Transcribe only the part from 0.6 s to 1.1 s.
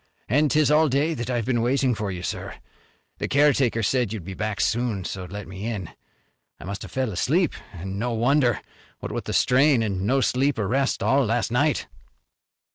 all